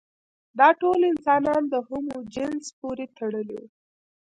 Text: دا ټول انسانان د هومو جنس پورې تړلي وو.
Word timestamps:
دا 0.59 0.69
ټول 0.81 0.99
انسانان 1.11 1.63
د 1.69 1.75
هومو 1.87 2.17
جنس 2.33 2.65
پورې 2.79 3.05
تړلي 3.17 3.45
وو. 3.61 3.65